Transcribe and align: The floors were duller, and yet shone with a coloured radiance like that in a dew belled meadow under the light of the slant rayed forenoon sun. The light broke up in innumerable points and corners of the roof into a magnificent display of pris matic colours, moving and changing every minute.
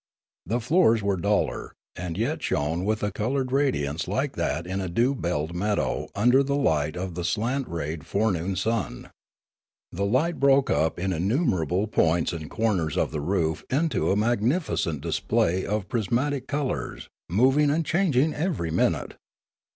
The 0.47 0.59
floors 0.59 1.03
were 1.03 1.15
duller, 1.15 1.75
and 1.95 2.17
yet 2.17 2.41
shone 2.41 2.85
with 2.85 3.03
a 3.03 3.11
coloured 3.11 3.51
radiance 3.51 4.07
like 4.07 4.35
that 4.35 4.65
in 4.65 4.81
a 4.81 4.89
dew 4.89 5.13
belled 5.13 5.53
meadow 5.53 6.09
under 6.15 6.41
the 6.41 6.55
light 6.55 6.97
of 6.97 7.13
the 7.13 7.23
slant 7.23 7.67
rayed 7.67 8.03
forenoon 8.03 8.55
sun. 8.55 9.11
The 9.91 10.07
light 10.07 10.39
broke 10.39 10.71
up 10.71 10.97
in 10.97 11.13
innumerable 11.13 11.85
points 11.85 12.33
and 12.33 12.49
corners 12.49 12.97
of 12.97 13.11
the 13.11 13.21
roof 13.21 13.63
into 13.69 14.09
a 14.09 14.15
magnificent 14.15 15.01
display 15.01 15.67
of 15.67 15.87
pris 15.87 16.07
matic 16.07 16.47
colours, 16.47 17.07
moving 17.29 17.69
and 17.69 17.85
changing 17.85 18.33
every 18.33 18.71
minute. 18.71 19.17